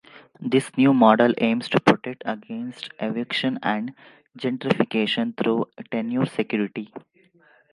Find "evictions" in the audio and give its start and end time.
2.99-3.59